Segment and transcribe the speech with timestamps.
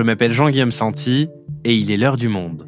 [0.00, 1.28] je m'appelle Jean-Guillaume Santi
[1.62, 2.66] et il est l'heure du monde.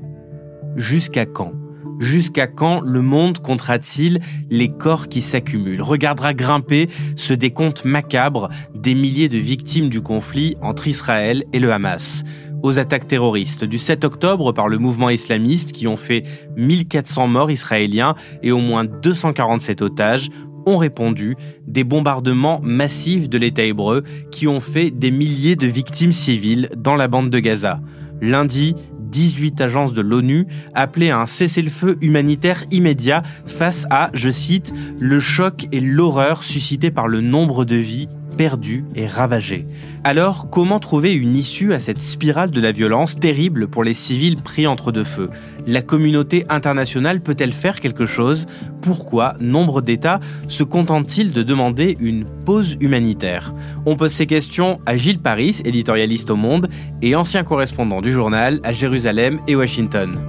[0.76, 1.54] Jusqu'à quand?
[1.98, 4.20] Jusqu'à quand le monde comptera-t-il
[4.50, 5.80] les corps qui s'accumulent?
[5.80, 11.72] Regardera grimper ce décompte macabre des milliers de victimes du conflit entre Israël et le
[11.72, 12.22] Hamas.
[12.62, 16.24] Aux attaques terroristes du 7 octobre par le mouvement islamiste qui ont fait
[16.58, 20.28] 1400 morts israéliens et au moins 247 otages
[20.66, 26.12] ont répondu des bombardements massifs de l'État hébreu qui ont fait des milliers de victimes
[26.12, 27.80] civiles dans la bande de Gaza.
[28.20, 28.74] Lundi,
[29.12, 35.20] 18 agences de l'ONU appelaient à un cessez-le-feu humanitaire immédiat face à, je cite, le
[35.20, 39.66] choc et l'horreur suscités par le nombre de vies perdu et ravagé.
[40.04, 44.36] Alors, comment trouver une issue à cette spirale de la violence terrible pour les civils
[44.42, 45.30] pris entre deux feux?
[45.66, 48.46] La communauté internationale peut-elle faire quelque chose?
[48.80, 53.54] Pourquoi nombre d'États se contentent-ils de demander une pause humanitaire?
[53.86, 56.68] On pose ces questions à Gilles Paris, éditorialiste au Monde
[57.00, 60.20] et ancien correspondant du journal à Jérusalem et Washington.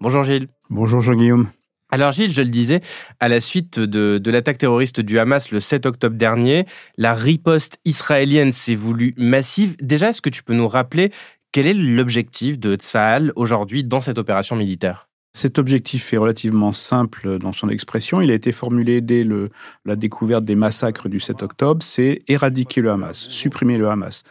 [0.00, 0.48] Bonjour Gilles.
[0.68, 1.46] Bonjour Jean-Guillaume.
[1.92, 2.80] Alors Gilles, je le disais,
[3.20, 6.64] à la suite de, l'attaque terroriste du Hamas le 7 octobre dernier,
[6.96, 9.76] la riposte israélienne s'est voulue massive.
[9.78, 11.12] Déjà, est-ce que tu peux nous rappeler
[11.52, 15.10] quel est l'objectif de Tsahal aujourd'hui dans cette opération militaire?
[15.34, 18.22] Cet objectif est relativement simple dans son expression.
[18.22, 19.50] Il a été formulé dès le,
[19.84, 21.82] la découverte des massacres du 7 octobre.
[21.82, 24.24] C'est éradiquer le Hamas, supprimer le Hamas.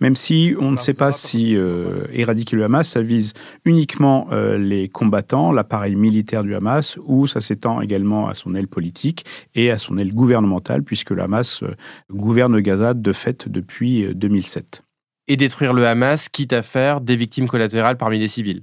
[0.00, 3.32] Même si on ne sait pas si euh, éradiquer le Hamas, ça vise
[3.64, 8.68] uniquement euh, les combattants, l'appareil militaire du Hamas, ou ça s'étend également à son aile
[8.68, 11.74] politique et à son aile gouvernementale, puisque le Hamas euh,
[12.10, 14.82] gouverne Gaza de fait depuis 2007.
[15.28, 18.62] Et détruire le Hamas, quitte à faire des victimes collatérales parmi les civils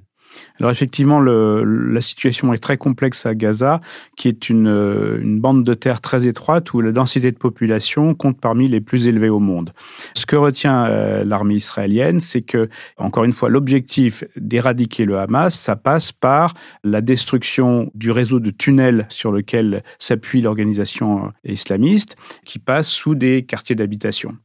[0.59, 3.81] alors effectivement, la situation est très complexe à Gaza,
[4.15, 8.67] qui est une, bande de terre très étroite où la densité de population compte parmi
[8.67, 9.73] les plus élevées au monde.
[10.13, 15.55] Ce que retient euh, l'armée israélienne, c'est que, encore une fois, l'objectif d'éradiquer le Hamas,
[15.55, 22.15] ça passe par la destruction du réseau de tunnels sur lequel s'appuie l'organisation euh, islamiste,
[22.45, 24.37] qui passe sous des quartiers d'habitation.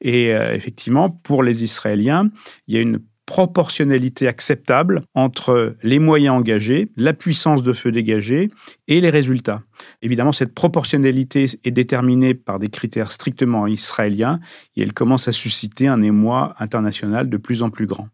[0.00, 2.30] Et euh, effectivement, pour les Israéliens,
[2.68, 8.50] il y a une proportionnalité acceptable entre les moyens engagés, la puissance de feu dégagée
[8.88, 9.62] et les résultats.
[10.02, 14.40] Évidemment, cette proportionnalité est déterminée par des critères strictement israéliens
[14.76, 18.08] et elle commence à susciter un émoi international de plus en plus grand.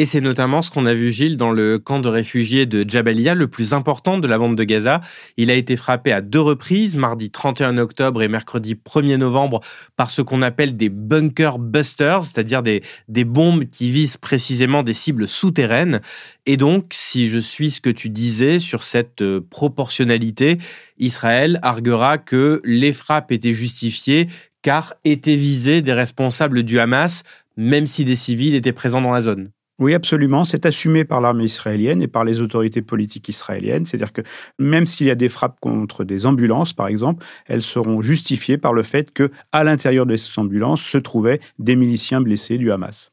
[0.00, 3.34] Et c'est notamment ce qu'on a vu, Gilles, dans le camp de réfugiés de Jabalia,
[3.34, 5.02] le plus important de la bande de Gaza.
[5.36, 9.60] Il a été frappé à deux reprises, mardi 31 octobre et mercredi 1er novembre,
[9.96, 14.94] par ce qu'on appelle des bunker busters, c'est-à-dire des, des bombes qui visent précisément des
[14.94, 16.00] cibles souterraines.
[16.46, 20.56] Et donc, si je suis ce que tu disais sur cette euh, proportionnalité,
[20.96, 24.28] Israël arguera que les frappes étaient justifiées
[24.62, 27.22] car étaient visés des responsables du Hamas,
[27.58, 29.50] même si des civils étaient présents dans la zone.
[29.80, 30.44] Oui, absolument.
[30.44, 33.86] C'est assumé par l'armée israélienne et par les autorités politiques israéliennes.
[33.86, 34.20] C'est-à-dire que
[34.58, 38.74] même s'il y a des frappes contre des ambulances, par exemple, elles seront justifiées par
[38.74, 43.10] le fait que, à l'intérieur de ces ambulances, se trouvaient des miliciens blessés du Hamas.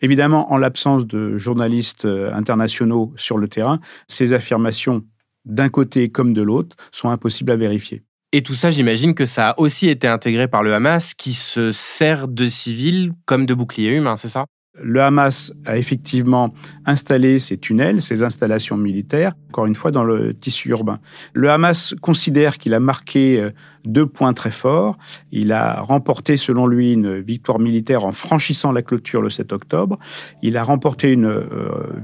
[0.00, 5.02] Évidemment, en l'absence de journalistes euh, internationaux sur le terrain, ces affirmations,
[5.44, 8.04] d'un côté comme de l'autre, sont impossibles à vérifier.
[8.30, 11.72] Et tout ça, j'imagine que ça a aussi été intégré par le Hamas, qui se
[11.72, 14.46] sert de civils comme de boucliers humains, c'est ça?
[14.82, 16.52] Le Hamas a effectivement
[16.84, 20.98] installé ces tunnels, ces installations militaires, encore une fois, dans le tissu urbain.
[21.32, 23.50] Le Hamas considère qu'il a marqué euh,
[23.84, 24.98] deux points très forts.
[25.30, 29.98] Il a remporté, selon lui, une victoire militaire en franchissant la clôture le 7 octobre.
[30.42, 31.46] Il a remporté une euh,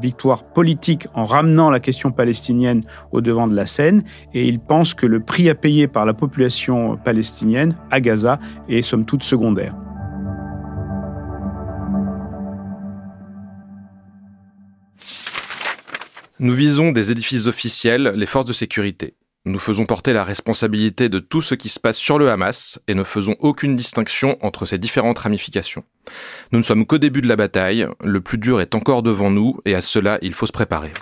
[0.01, 4.05] victoire politique en ramenant la question palestinienne au devant de la scène.
[4.33, 8.39] Et il pense que le prix à payer par la population palestinienne à Gaza
[8.69, 9.75] est somme toute secondaire.
[16.43, 19.13] Nous visons des édifices officiels, les forces de sécurité.
[19.45, 22.95] Nous faisons porter la responsabilité de tout ce qui se passe sur le Hamas et
[22.95, 25.85] ne faisons aucune distinction entre ces différentes ramifications.
[26.51, 29.61] Nous ne sommes qu'au début de la bataille, le plus dur est encore devant nous
[29.67, 30.95] et à cela il faut se préparer.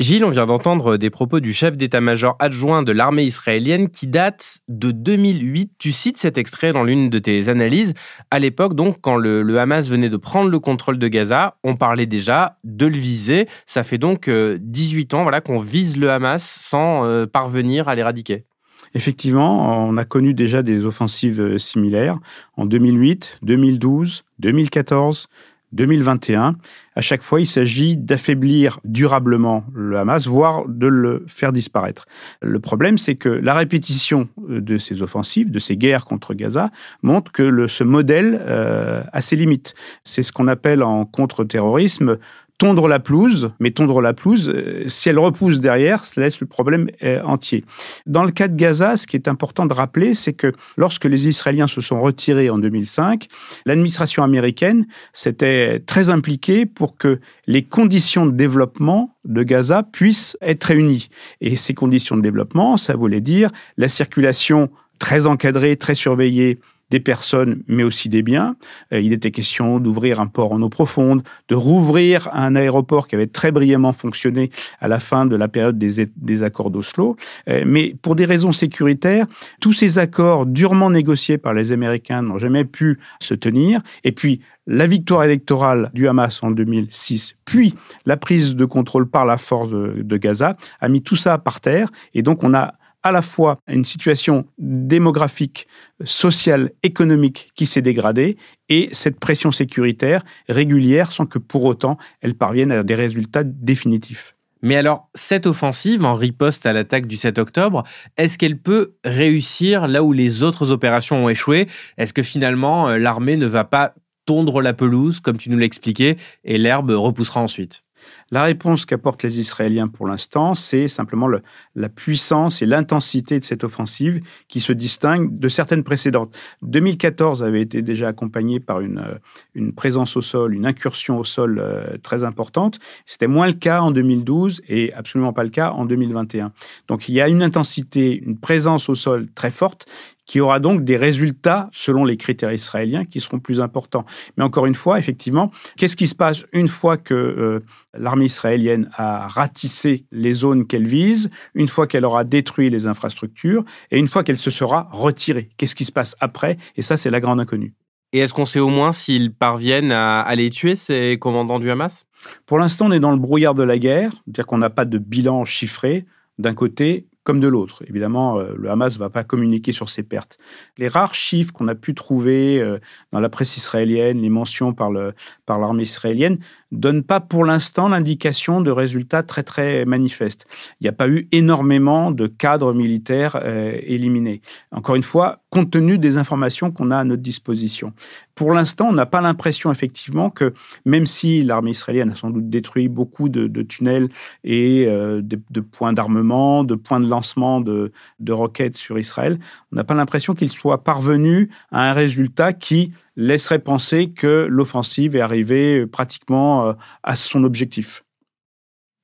[0.00, 4.58] Gilles, on vient d'entendre des propos du chef d'état-major adjoint de l'armée israélienne qui date
[4.66, 5.70] de 2008.
[5.78, 7.94] Tu cites cet extrait dans l'une de tes analyses.
[8.32, 12.06] À l'époque, donc, quand le, Hamas venait de prendre le contrôle de Gaza, on parlait
[12.06, 13.46] déjà de le viser.
[13.66, 17.94] Ça fait donc 18 euh, ans voilà, qu'on vise le Hamas sans euh, parvenir à
[17.94, 18.46] l'éradiquer.
[18.94, 22.18] Effectivement, on a connu déjà des offensives euh, similaires
[22.56, 25.28] en 2008, 2012, 2014,
[25.74, 26.56] 2021.
[26.96, 32.06] À chaque fois, il s'agit d'affaiblir durablement le Hamas, voire de le faire disparaître.
[32.40, 36.70] Le problème, c'est que la répétition de ces offensives, de ces guerres contre Gaza,
[37.02, 39.74] montre que le, ce modèle euh, a ses limites.
[40.04, 42.18] C'est ce qu'on appelle en contre-terrorisme
[42.58, 46.46] tondre la pelouse, mais tondre la pelouse, euh, si elle repousse derrière, ça laisse le
[46.46, 47.64] problème euh, entier.
[48.06, 51.26] Dans le cas de Gaza, ce qui est important de rappeler, c'est que lorsque les
[51.28, 53.26] Israéliens se sont retirés en 2005,
[53.66, 60.64] l'administration américaine s'était très impliquée pour que les conditions de développement de Gaza puissent être
[60.64, 61.08] réunies.
[61.40, 66.60] Et ces conditions de développement, ça voulait dire la circulation très encadrée, très surveillée
[66.90, 68.56] des personnes, mais aussi des biens.
[68.92, 73.14] Euh, il était question d'ouvrir un port en eau profonde, de rouvrir un aéroport qui
[73.14, 74.50] avait très brillamment fonctionné
[74.80, 77.16] à la fin de la période des, accords d'Oslo.
[77.48, 79.26] Euh, mais pour des raisons sécuritaires,
[79.60, 83.80] tous ces accords durement négociés par les Américains n'ont jamais pu se tenir.
[84.04, 87.74] Et puis, la victoire électorale du Hamas en 2006, puis
[88.06, 91.90] la prise de contrôle par la force de Gaza, a mis tout ça par terre.
[92.14, 95.68] Et donc, on a à la fois une situation démographique,
[96.04, 98.36] sociale, économique qui s'est dégradée
[98.68, 104.34] et cette pression sécuritaire régulière sans que pour autant elle parvienne à des résultats définitifs.
[104.62, 107.84] Mais alors, cette offensive en riposte à l'attaque du 7 octobre,
[108.16, 111.68] est-ce qu'elle peut réussir là où les autres opérations ont échoué?
[111.98, 113.92] Est-ce que finalement euh, l'armée ne va pas
[114.24, 117.84] tondre la pelouse, comme tu nous l'expliquais, et l'herbe repoussera ensuite?
[118.30, 121.28] La réponse qu'apportent les Israéliens pour l'instant, c'est simplement
[121.74, 126.34] la puissance et l'intensité de cette offensive qui se distingue de certaines précédentes.
[126.62, 129.18] 2014 avait été déjà accompagné par une, euh,
[129.54, 132.78] une présence au sol, une incursion au sol euh, très importante.
[133.06, 136.52] C'était moins le cas en 2012 et absolument pas le cas en 2021.
[136.88, 139.86] Donc il y a une intensité, une présence au sol très forte
[140.26, 144.04] qui aura donc des résultats selon les critères israéliens qui seront plus importants.
[144.36, 147.60] Mais encore une fois, effectivement, qu'est-ce qui se passe une fois que euh,
[147.96, 153.64] l'armée israélienne a ratissé les zones qu'elle vise, une fois qu'elle aura détruit les infrastructures
[153.90, 155.50] et une fois qu'elle se sera retirée?
[155.56, 156.56] Qu'est-ce qui se passe après?
[156.76, 157.74] Et ça, c'est la grande inconnue.
[158.12, 161.68] Et est-ce qu'on sait au moins s'ils parviennent à, à les tuer, ces commandants du
[161.68, 162.06] Hamas?
[162.46, 164.98] Pour l'instant, on est dans le brouillard de la guerre, c'est-à-dire qu'on n'a pas de
[164.98, 166.06] bilan chiffré
[166.38, 167.82] d'un côté comme de l'autre.
[167.88, 170.38] Évidemment, euh, le Hamas ne va pas communiquer sur ses pertes.
[170.78, 172.78] Les rares chiffres qu'on a pu trouver euh,
[173.12, 175.12] dans la presse israélienne, les mentions par l'armée
[175.46, 176.38] par israélienne,
[176.74, 180.46] donne pas pour l'instant l'indication de résultats très très manifestes.
[180.80, 184.42] Il n'y a pas eu énormément de cadres militaires euh, éliminés.
[184.70, 187.92] Encore une fois, compte tenu des informations qu'on a à notre disposition.
[188.34, 190.52] Pour l'instant, on n'a pas l'impression effectivement que
[190.84, 194.08] même si l'armée israélienne a sans doute détruit beaucoup de, tunnels
[194.42, 199.38] et euh, de, points d'armement, de points de lancement de, de roquettes sur Israël,
[199.72, 205.16] on n'a pas l'impression qu'il soit parvenu à un résultat qui laisserait penser que l'offensive
[205.16, 206.72] est arrivée pratiquement euh,
[207.02, 208.04] à son objectif.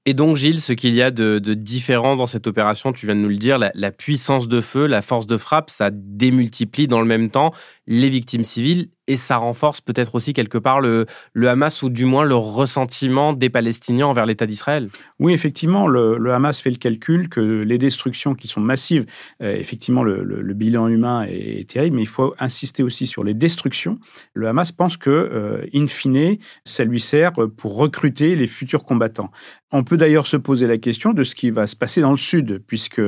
[0.07, 3.21] Et donc, Gilles, ce qu'il y a de, différent dans cette opération, tu viens de
[3.21, 7.07] nous le dire, la, puissance de feu, la force de frappe, ça démultiplie dans le
[7.07, 7.53] même temps
[7.87, 12.05] les victimes civiles et ça renforce peut-être aussi quelque part le, le, Hamas ou du
[12.05, 14.89] moins le ressentiment des Palestiniens envers l'État d'Israël.
[15.19, 19.07] Oui, effectivement, le, Hamas fait le calcul que les destructions qui sont massives,
[19.43, 23.99] euh, effectivement, le, bilan humain est, terrible, mais il faut insister aussi sur les destructions.
[24.33, 29.32] Le Hamas pense que, euh, in fine, ça lui sert pour recruter les futurs combattants.
[29.73, 32.17] On peut d'ailleurs se poser la question de ce qui va se passer dans le
[32.17, 33.01] sud, puisque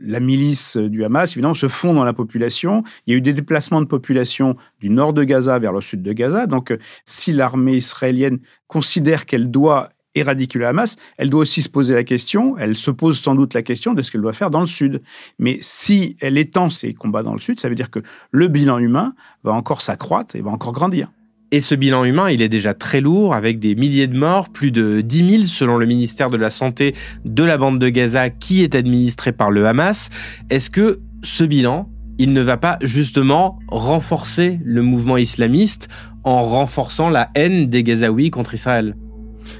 [0.00, 2.82] la milice du Hamas, évidemment, se fond dans la population.
[3.06, 6.02] Il y a eu des déplacements de population du nord de Gaza vers le sud
[6.02, 6.46] de Gaza.
[6.46, 11.94] Donc, si l'armée israélienne considère qu'elle doit éradiquer le Hamas, elle doit aussi se poser
[11.94, 14.60] la question, elle se pose sans doute la question de ce qu'elle doit faire dans
[14.60, 15.02] le sud.
[15.38, 18.00] Mais si elle étend ses combats dans le sud, ça veut dire que
[18.30, 19.14] le bilan humain
[19.44, 21.10] va encore s'accroître et va encore grandir.
[21.50, 24.70] Et ce bilan humain, il est déjà très lourd, avec des milliers de morts, plus
[24.70, 28.62] de 10 000 selon le ministère de la Santé de la bande de Gaza qui
[28.62, 30.10] est administrée par le Hamas.
[30.50, 35.88] Est-ce que ce bilan, il ne va pas justement renforcer le mouvement islamiste
[36.24, 38.94] en renforçant la haine des Gazaouis contre Israël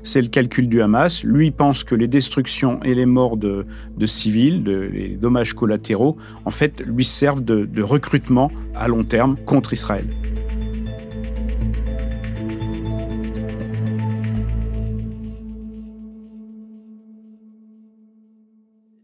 [0.02, 1.24] c'est le calcul du Hamas.
[1.24, 3.66] Lui pense que les destructions et les morts de,
[4.06, 10.06] civils, les dommages collatéraux, en fait, lui servent de recrutement à long terme contre Israël.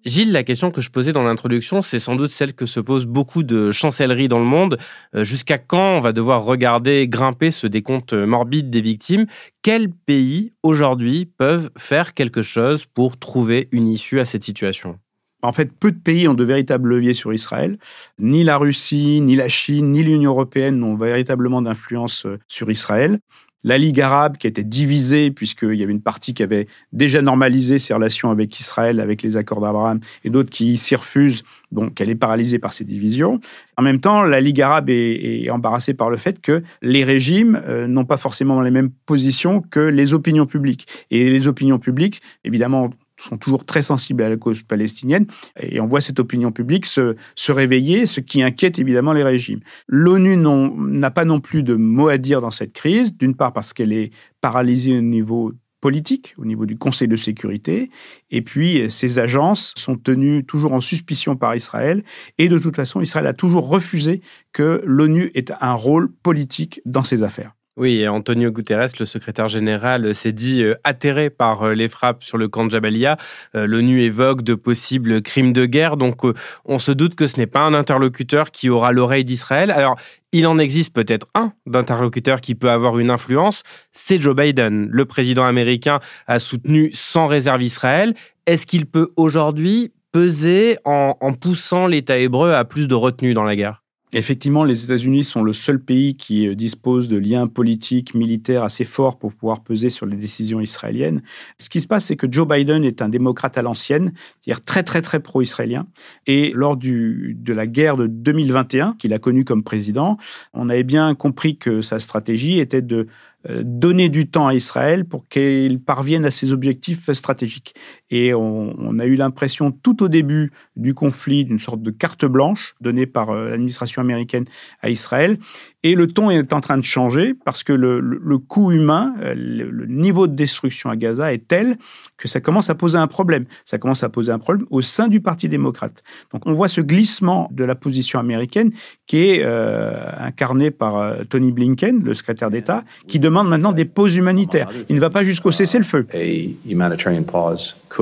[0.05, 3.07] Gilles, la question que je posais dans l'introduction, c'est sans doute celle que se posent
[3.07, 4.77] beaucoup de chancelleries dans le monde.
[5.15, 9.25] Euh, jusqu'à quand on va devoir regarder grimper ce décompte morbide des victimes?
[9.63, 14.99] Quels pays aujourd'hui peuvent faire quelque chose pour trouver une issue à cette situation?
[15.41, 17.79] En fait, peu de pays ont de véritables leviers sur Israël.
[18.19, 23.21] Ni la Russie, ni la Chine, ni l'Union européenne n'ont véritablement d'influence euh, sur Israël.
[23.65, 27.79] La Ligue arabe qui était divisée, puisqu'il y avait une partie qui avait déjà normalisé
[27.79, 31.43] ses relations avec Israël, avec les accords d'Abraham, et d'autres qui s'y refusent,
[31.73, 33.41] donc elle est paralysée par ces divisions.
[33.77, 37.87] En même temps, la Ligue arabe est, embarrassée par le fait que les régimes euh,
[37.87, 40.87] n'ont pas forcément les mêmes positions que les opinions publiques.
[41.11, 45.27] Et les opinions publiques, évidemment, sont toujours très sensibles à la cause palestinienne,
[45.61, 47.15] et on voit cette opinion publique se,
[47.49, 49.61] réveiller, ce qui inquiète évidemment les régimes.
[49.87, 53.73] L'ONU n'a pas non plus de mot à dire dans cette crise, d'une part parce
[53.73, 57.91] qu'elle est paralysée au niveau politique, au niveau du Conseil de sécurité,
[58.31, 62.03] et puis ces agences sont tenues toujours en suspicion par Israël,
[62.39, 67.05] et de toute façon, Israël a toujours refusé que l'ONU ait un rôle politique dans
[67.05, 67.53] ces affaires.
[67.77, 72.39] Oui, Antonio Guterres, le secrétaire général, s'est dit euh, atterré par euh, les frappes sur
[72.39, 73.17] le camp de Jabalia.
[73.57, 76.21] Euh, L'ONU évoque de possibles crimes de guerre, donc
[76.65, 79.73] on se doute que ce n'est pas un interlocuteur qui aura l'oreille d'Israël.
[79.73, 79.97] Alors,
[80.31, 84.87] il en existe peut-être un d'interlocuteur qui peut avoir une influence, c'est Joe Biden.
[84.93, 88.15] Le président américain a soutenu sans réserve Israël.
[88.47, 93.57] Est-ce qu'il peut aujourd'hui peser en poussant l'État hébreu à plus de retenue dans la
[93.57, 93.84] guerre?
[94.17, 98.85] Effectivement, les États-Unis sont le seul pays qui euh, dispose de liens politiques, militaires assez
[98.85, 101.21] forts pour pouvoir peser sur les décisions israéliennes.
[101.59, 104.85] Ce qui se passe, c'est que Joe Biden est un démocrate à l'ancienne, c'est-à-dire très
[104.85, 105.89] très très pro-israélien.
[106.29, 110.17] Et lors de la guerre de 2021, qu'il a connue comme président,
[110.53, 113.09] on avait bien compris que sa stratégie était de
[113.51, 117.75] euh, donner du temps à Israël pour qu'il parvienne à ses objectifs stratégiques.
[118.17, 122.77] Et on, a eu l'impression tout au début du conflit d'une sorte de carte blanche
[122.81, 124.45] donnée par euh, l'administration américaine
[124.83, 125.37] à Israël.
[125.83, 129.87] Et le ton est en train de changer parce que le, coût humain, euh, le,
[129.87, 131.77] niveau de destruction à Gaza est tel
[132.17, 133.47] que ça commence à poser un problème.
[133.65, 136.05] Ça commence à poser un problème au sein du Parti démocrate.
[136.33, 138.71] Donc on voit ce glissement de la position américaine
[139.09, 144.15] qui est euh, incarné par Tony Blinken, le secrétaire d'État, qui demande maintenant des pauses
[144.15, 144.71] humanitaires.
[144.89, 146.07] Il ne va pas jusqu'au cessez-le-feu.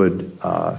[0.03, 0.75] Could uh,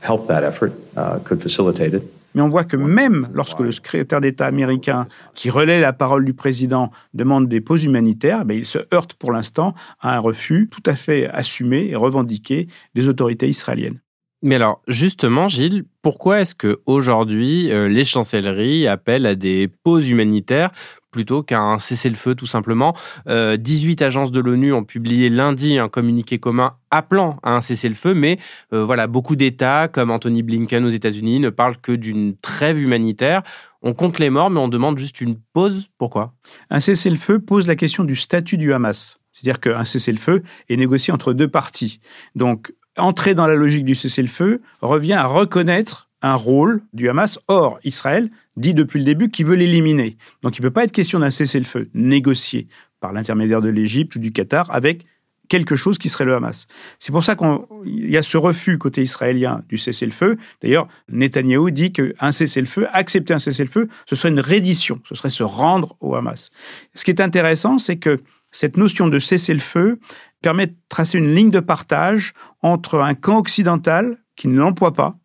[0.00, 2.02] help that effort, uh, could facilitate it.
[2.34, 6.34] Mais on voit que même lorsque le secrétaire d'État américain, qui relaie la parole du
[6.34, 10.82] président, demande des pauses humanitaires, ben il se heurte pour l'instant à un refus tout
[10.86, 14.00] à fait assumé et revendiqué des autorités israéliennes.
[14.44, 20.10] Mais alors, justement, Gilles, pourquoi est-ce que aujourd'hui euh, les chancelleries appellent à des pauses
[20.10, 20.70] humanitaires
[21.10, 22.94] plutôt qu'à un cessez-le-feu tout simplement?
[23.26, 28.12] 18 euh, agences de l'ONU ont publié lundi un communiqué commun appelant à un cessez-le-feu,
[28.12, 28.38] mais
[28.74, 33.42] euh, voilà, beaucoup d'États comme Anthony Blinken aux États-Unis ne parlent que d'une trêve humanitaire.
[33.80, 35.88] On compte les morts, mais on demande juste une pause.
[35.96, 36.34] Pourquoi?
[36.68, 39.20] Un cessez-le-feu pose la question du statut du Hamas.
[39.32, 41.98] C'est-à-dire qu'un cessez-le-feu est négocié entre deux parties.
[42.34, 47.38] Donc, entrer dans la logique du cessez-le-feu revient à reconnaître un rôle du Hamas.
[47.48, 50.16] Or, Israël dit depuis le début qu'il veut l'éliminer.
[50.42, 52.68] Donc il ne peut pas être question d'un cessez-le-feu négocié
[53.00, 55.04] par l'intermédiaire de l'Égypte ou du Qatar avec
[55.48, 56.66] quelque chose qui serait le Hamas.
[56.98, 60.38] C'est pour ça qu'il y a ce refus côté israélien du cessez-le-feu.
[60.62, 65.42] D'ailleurs, Netanyahou dit qu'un cessez-le-feu, accepter un cessez-le-feu, ce serait une reddition, ce serait se
[65.42, 66.50] rendre au Hamas.
[66.94, 68.22] Ce qui est intéressant, c'est que
[68.54, 69.98] cette notion de cessez-le-feu
[70.40, 72.32] permet de tracer une ligne de partage
[72.62, 75.18] entre un camp occidental qui ne l'emploie pas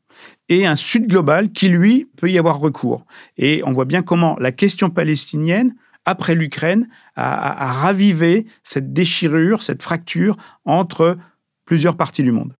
[0.49, 3.05] et un Sud global qui, lui, peut y avoir recours.
[3.37, 9.83] Et on voit bien comment la question palestinienne, après l'Ukraine, a, ravivé cette déchirure, cette
[9.83, 11.17] fracture entre
[11.65, 12.53] plusieurs parties du monde.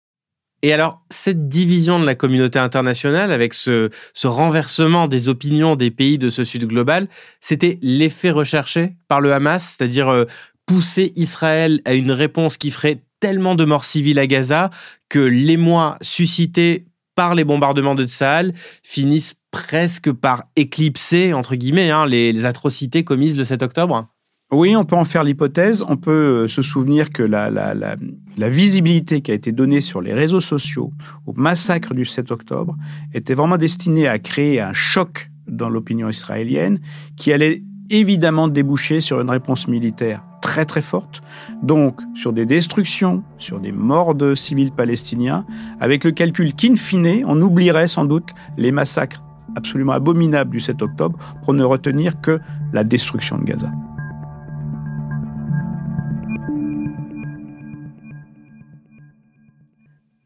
[0.62, 3.90] Et alors, cette division de la communauté internationale, avec ce,
[4.24, 7.08] renversement des opinions des pays de ce Sud global,
[7.40, 10.26] c'était l'effet recherché par le Hamas, c'est-à-dire euh,
[10.70, 14.70] pousser Israël à une réponse qui ferait tellement de morts civiles à Gaza
[15.10, 16.86] que l'émoi suscité
[17.16, 23.36] par les bombardements de Tsahal finissent presque par éclipser, entre guillemets, hein, les, atrocités commises
[23.36, 24.08] le 7 octobre
[24.52, 25.84] oui, on peut en faire l'hypothèse.
[25.88, 30.12] On peut euh, se souvenir que la, la, visibilité qui a été donnée sur les
[30.12, 30.92] réseaux sociaux
[31.28, 32.76] au massacre du 7 octobre
[33.14, 36.80] était vraiment destinée à créer un choc dans l'opinion israélienne
[37.16, 41.22] qui allait évidemment déboucher sur une réponse militaire très très forte,
[41.62, 45.46] donc sur des destructions, sur des morts de civils palestiniens,
[45.80, 49.22] avec le calcul qu'in fine, on oublierait sans doute les massacres
[49.56, 52.40] absolument abominables du 7 octobre pour ne retenir que
[52.74, 53.72] la destruction de Gaza.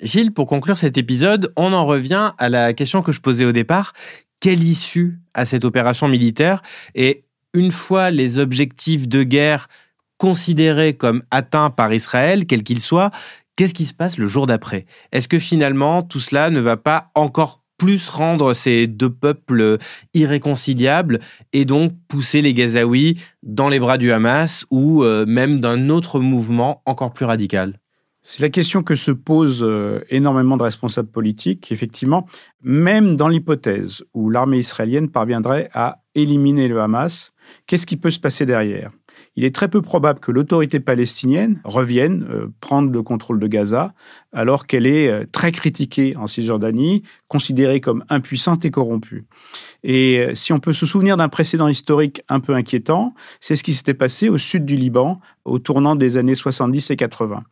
[0.03, 3.53] Gilles, pour conclure cet épisode, on en revient à la question que je posais au
[3.53, 3.93] départ.
[4.41, 6.62] Quelle issue à cette opération militaire?
[6.93, 9.67] Et une fois les objectifs de guerre
[10.17, 13.12] considérés comme atteints par Israël, quels qu'ils soient,
[13.55, 14.86] qu'est-ce qui se passe le jour d'après?
[15.12, 19.77] Est-ce que finalement tout cela ne va pas encore plus rendre ces deux peuples
[20.13, 21.19] irréconciliables
[21.51, 26.19] et donc pousser les Gazaouis dans les bras du Hamas ou euh, même d'un autre
[26.19, 27.79] mouvement encore plus radical?
[28.22, 31.74] C'est la question que se posent euh, énormément de responsables politiques.
[31.74, 32.25] Effectivement,
[32.62, 37.34] même dans l'hypothèse où l'armée israélienne parviendrait à éliminer le Hamas,
[37.67, 38.91] qu'est-ce qui peut se passer derrière?
[39.36, 43.94] Il est très peu probable que l'autorité palestinienne revienne euh, prendre le contrôle de Gaza,
[44.32, 49.25] alors qu'elle est euh, très critiquée en Cisjordanie, considérée comme impuissante et corrompue.
[49.84, 53.63] Et euh, si on peut se souvenir d'un précédent historique un peu inquiétant, c'est ce
[53.63, 57.44] qui s'était passé au sud du Liban au tournant des années 70 et 80.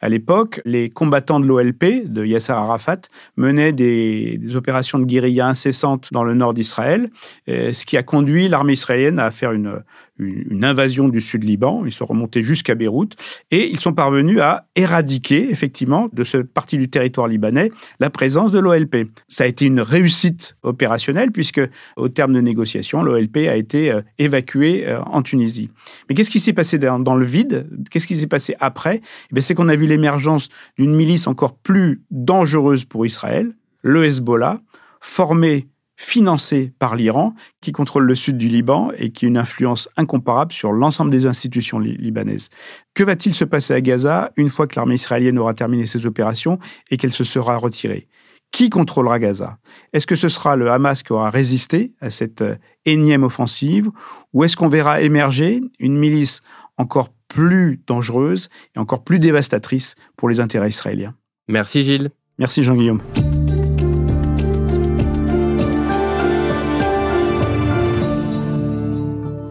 [0.00, 3.00] À l'époque, les combattants de l'OLP, de Yasser Arafat,
[3.36, 7.10] menaient des, des, opérations de guérilla incessantes dans le nord d'Israël,
[7.48, 9.82] ce qui a conduit l'armée israélienne à faire une,
[10.20, 11.84] une, invasion du sud Liban.
[11.86, 13.16] Ils sont remontés jusqu'à Beyrouth
[13.50, 18.52] et ils sont parvenus à éradiquer, effectivement, de cette partie du territoire libanais, la présence
[18.52, 19.08] de l'OLP.
[19.28, 21.60] Ça a été une réussite opérationnelle puisque,
[21.96, 25.70] au terme de négociations, l'OLP a été euh, évacué euh, en Tunisie.
[26.08, 27.68] Mais qu'est-ce qui s'est passé dans, le vide?
[27.90, 29.00] Qu'est-ce qui s'est passé après?
[29.34, 30.48] Eh C'est qu'on a vu l'émergence
[30.78, 34.60] d'une milice encore plus dangereuse pour Israël, le Hezbollah,
[35.00, 35.69] formée
[36.00, 40.50] financé par l'Iran, qui contrôle le sud du Liban et qui a une influence incomparable
[40.50, 42.48] sur l'ensemble des institutions libanaises.
[42.94, 46.58] Que va-t-il se passer à Gaza une fois que l'armée israélienne aura terminé ses opérations
[46.90, 48.08] et qu'elle se sera retirée?
[48.50, 49.58] Qui contrôlera Gaza?
[49.92, 53.90] Est-ce que ce sera le Hamas qui aura résisté à cette euh, énième offensive
[54.32, 56.40] ou est-ce qu'on verra émerger une milice
[56.78, 61.14] encore plus dangereuse et encore plus dévastatrice pour les intérêts israéliens?
[61.46, 62.10] Merci Gilles.
[62.38, 63.02] Merci Jean-Guillaume.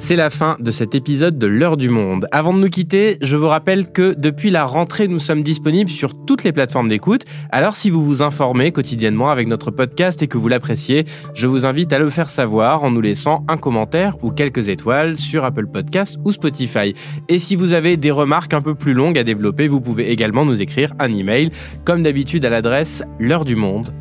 [0.09, 2.25] C'est la fin de cet épisode de L'heure du monde.
[2.31, 6.25] Avant de nous quitter, je vous rappelle que depuis la rentrée, nous sommes disponibles sur
[6.25, 7.25] toutes les plateformes d'écoute.
[7.51, 11.67] Alors si vous vous informez quotidiennement avec notre podcast et que vous l'appréciez, je vous
[11.67, 15.67] invite à le faire savoir en nous laissant un commentaire ou quelques étoiles sur Apple
[15.67, 16.95] Podcast ou Spotify.
[17.27, 20.43] Et si vous avez des remarques un peu plus longues à développer, vous pouvez également
[20.43, 21.51] nous écrire un email,
[21.85, 23.93] comme d'habitude à l'adresse l'heure du monde,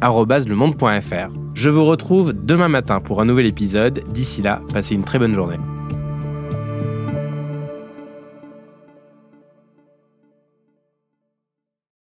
[1.52, 4.02] Je vous retrouve demain matin pour un nouvel épisode.
[4.11, 5.59] D'ici là, passez une très bonne journée.